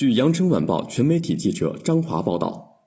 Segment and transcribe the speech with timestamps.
[0.00, 2.86] 据羊城晚报全媒体记者张华报道，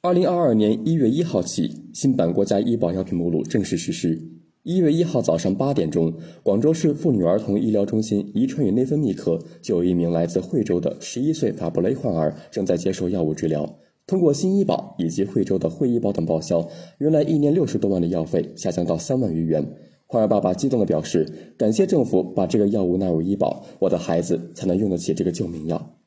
[0.00, 4.20] 二零二二年一月一号起，新版国家医保药品目录正式实施。
[4.64, 6.12] 一月一号早上八点钟，
[6.42, 13.78] 广州市妇女儿童医疗中心遗传与内分泌科就有一名来自惠州的十一岁法布雷患儿正在接受药物治疗。
[14.04, 16.68] 通过新医保以及惠州的惠医保等报销，
[16.98, 19.64] 原来一年六十多万的药费下降到三万余元。
[20.06, 21.24] 患儿爸爸激动地表示
[21.56, 25.98] ：“感谢政府把这个药物纳入医保，我的孩子才能用得起这个救命药。”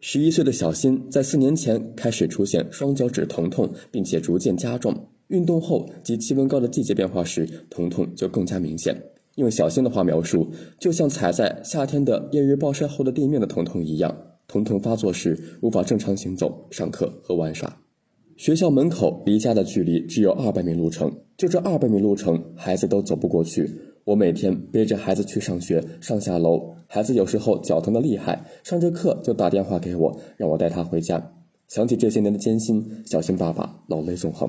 [0.00, 4.94] 十一岁的小新在四年前开始出现双脚趾疼痛，并且逐渐加重。
[5.28, 8.96] 运动后及气温高的季节变化时，疼痛就更加明显。
[9.36, 10.48] 用小新的话描述，
[10.78, 14.16] 就像踩在夏天的炎日暴晒后的地面的疼痛一样。
[14.46, 17.80] 疼痛发作时无法正常行走、上课和玩耍。
[18.36, 23.68] 学校门口离家的距离只有二百米路程，就这二百米路程，孩子都走不过去。
[24.06, 26.76] 我每天背着孩子去上学，上下楼。
[26.86, 31.32] 孩子有时候脚疼的厉害，上着课就打电话给我，让我带他回家。
[31.66, 34.48] 想起这些年的艰辛，小新爸爸老泪纵横。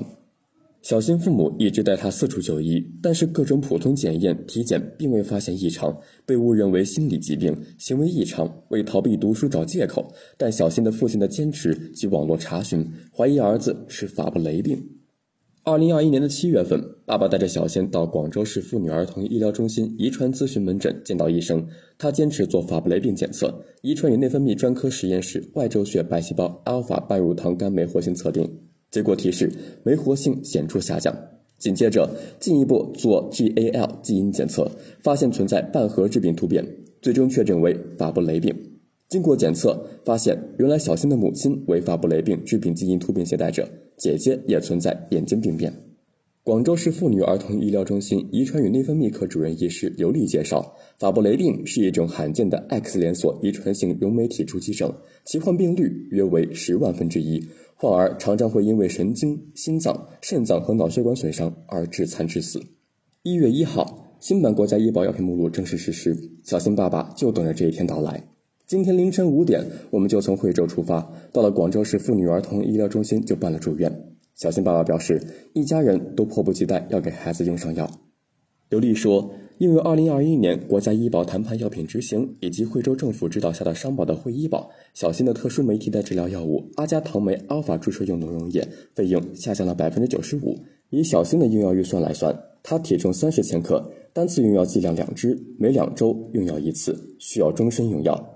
[0.80, 10.06] 小新父母一直带他四处就医，但是各种普通检验、体检并未发现异常，被误认为心理疾病、行为异常，为逃避读书找借口。
[10.36, 14.97] 但小新的父亲的坚持及网络查询，怀疑儿子是法布雷病。
[15.70, 21.62] 二零二一年的七月份，爸爸带着小仙到广州市妇女儿童医疗中心遗传咨询门诊见到医生，
[21.98, 28.50] 他坚持做法布雷病检测，遗传与内分泌专科实验室外周血白细胞阿尔法半乳糖苷酶活性测定，
[28.90, 29.52] 结果提示
[29.84, 31.14] 酶活性显著下降。
[31.58, 32.08] 紧接着
[32.40, 34.70] 进一步做 GAL 基因检测，
[35.02, 36.66] 发现存在半核致病突变，
[37.02, 38.56] 最终确诊为法布雷病。
[39.08, 45.72] 经过检测，发现原来小新的母亲为法布雷病致病基因突变携带者，姐姐也存在眼睛病变。
[46.44, 57.42] 广州市妇女儿童医疗中心遗传与内分泌科主任医师刘丽介绍，法布雷病是一种罕见的 X 连锁遗传性溶酶体突击症，其患病率约为十万分之一，
[57.76, 62.60] 患儿常常会因为神经、心脏、肾脏和脑血管损伤而致残致死。
[63.22, 66.14] 一月一号，新版国家医保药品目录正式实施，
[66.44, 68.22] 小新爸爸就等着这一天到来。
[68.68, 71.00] 今天凌晨五点，我们就从惠州出发，
[71.32, 73.90] 到了广州市妇女儿童医疗中心就办了住院。
[74.34, 75.18] 小新爸爸表示，
[75.54, 77.90] 一家人都迫不及待要给孩子用上药。
[78.68, 90.54] 刘丽说，因为2021年国家医保谈判药品执行以及惠州政府指导下的商保的惠医保，小新的特殊酶替代治疗药物阿加糖酶阿尔法注射用浓溶液费用下降了百分之九十五。
[90.90, 98.34] 以小新的用药预算来算，他体重三十千克，单次用药剂量两支，每两周用药一次，需要终身用药。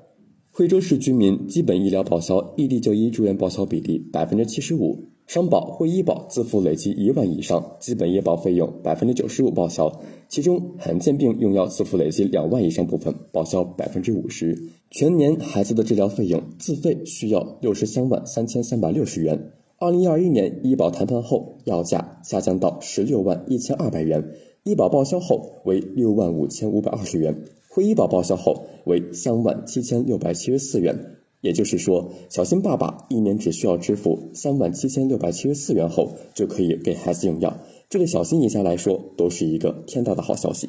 [0.54, 14.58] 惠州市居民基本医疗报销异地就医住院报销比例百分之七十五，商保、惠医保自付累计一万以上，基本医保费用百分之九十五报销，其中罕见病用药自付累计两万以上部分报销百分之五十，
[14.90, 19.52] 全年孩子的治疗费用自费需要六十三万三千三百六十元。
[19.78, 24.22] 二零二一年医保谈判后，药价下降到十六万一千二百元，
[24.64, 27.42] 医保报销后为六万五千五百二十元。
[27.74, 37.56] 惠医保报销后为三万七千六百七十四元，也就是说，小新爸爸一年只需要支付三万七千六百七十四元后，就可以给孩子用药。
[37.88, 40.68] 这对小新一家来说，都是一个天大的好消息。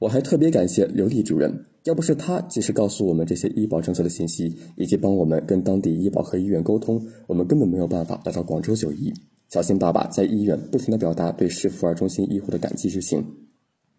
[0.00, 9.14] 我还特别感谢刘丽主任，要不是他及时告诉我们这些医保政策的信息，以及帮我们跟当地医保和医院沟通，我们根本没有办法来到广州就医。
[9.48, 13.24] 小新爸爸在医院不停地表达对市妇儿中心医护的感激之情。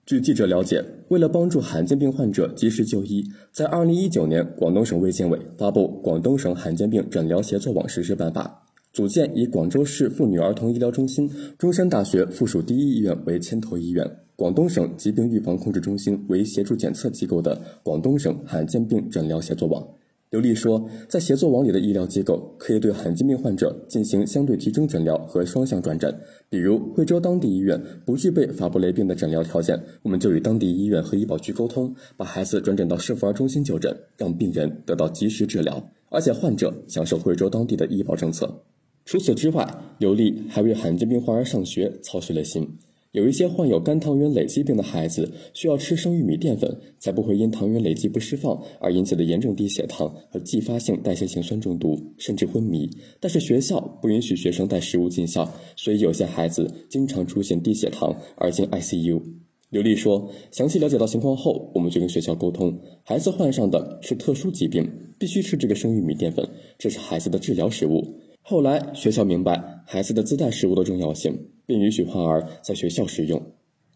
[0.06, 8.62] 据记者了解，为了帮助罕见病患者及时就医，在二零一九年，广东省卫健委发布《广东省罕见病诊疗协作网实施办法》，
[8.96, 11.28] 组建以广州市妇女儿童医疗中心、
[11.58, 19.84] 中山大学附属第一医院为牵头医院，广东省疾病预防控制中心为协助检测机构的广东省罕见病诊疗协作网。
[20.32, 26.14] 刘丽说，在协作网里的医疗机构可以对罕见病患者进行相对集中诊疗和双向转诊。
[26.50, 38.64] 比如惠州当地医院不具备法布雷病的诊疗条件，我们就与当地医院和医保局沟通，把孩子转诊到市妇儿中心就诊，让病人得到及时治疗，而且患者享受惠州当地的医保政策。
[39.06, 39.66] 除此之外，
[40.00, 42.68] 刘丽还为罕见病患儿上学操碎了心。
[43.16, 52.90] 有一些患有肝糖原累积病的孩子，需要吃生玉米淀粉，才不会因糖原累积不释放而引起的严重低血糖和继发性代谢性酸中毒，甚至昏迷。
[53.22, 59.22] 但是学校不允许学生带食物进校，所以有些孩子经常出现低血糖而进 ICU。
[59.70, 64.86] 刘丽说，详细了解到情况后，我们就跟学校沟通，孩子患上的是特殊疾病，
[65.18, 66.46] 必须吃这个生玉米淀粉，
[66.78, 68.20] 这是孩子的治疗食物。
[68.48, 71.36] 后来学校明白孩子的自带食物的重要性。
[71.66, 73.42] 并允许患儿在学校食用。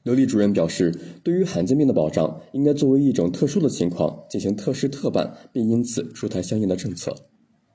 [0.01, 0.91] 刘丽主任表示，
[1.23, 7.15] 对于罕见病的保障，应该作为一种特殊的情况进行特事特办，并因此出台相应的政策。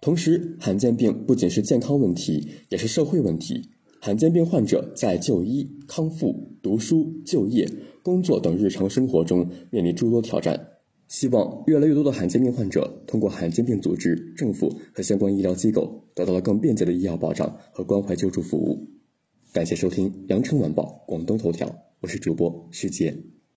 [0.01, 3.71] 同时，罕见病不仅是健康问题，也是社会问题。
[4.01, 7.71] 罕见病患者在就医、康复、读书、就业、
[8.03, 10.59] 工作等日常生活中面临诸多挑战。
[11.15, 18.85] 希望越来越多的罕见病患者通过罕见病组织、政府和相关医疗机构得到了更便捷的医药保障和关怀救助服务。
[19.53, 21.69] 感谢收听《羊城晚报·广东头条》，
[22.01, 23.34] 我是主播世杰。